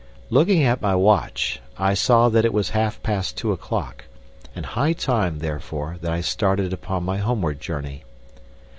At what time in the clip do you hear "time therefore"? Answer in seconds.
4.93-5.97